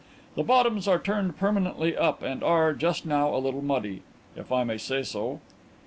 [0.33, 4.01] The bottoms are turned permanently up and are, just now, a little muddy,
[4.35, 5.41] if I may say so."